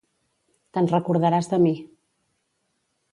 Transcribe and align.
Te'n 0.77 0.87
recordaràs 0.93 1.49
de 1.53 1.59
mi. 1.65 1.73